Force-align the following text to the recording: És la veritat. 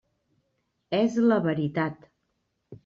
És 1.01 1.21
la 1.33 1.39
veritat. 1.47 2.13